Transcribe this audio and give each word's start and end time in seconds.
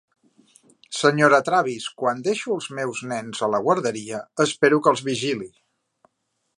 Senyora 0.99 1.39
Travis, 1.49 1.85
quan 2.01 2.23
deixo 2.29 2.55
els 2.57 2.71
meus 2.79 3.05
nens 3.13 3.45
a 3.49 3.53
la 3.57 3.63
guarderia, 3.69 4.25
espero 4.49 4.85
que 4.87 4.95
els 4.95 5.09
vigili. 5.11 5.51